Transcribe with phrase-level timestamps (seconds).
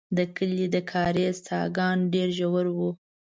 [0.17, 2.89] د کلي د کاریز څاګان ډېر ژور وو.